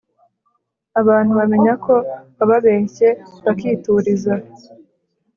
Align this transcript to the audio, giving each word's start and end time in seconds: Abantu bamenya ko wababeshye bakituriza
Abantu 1.01 1.31
bamenya 1.39 1.73
ko 1.85 1.95
wababeshye 2.37 3.07
bakituriza 3.45 4.33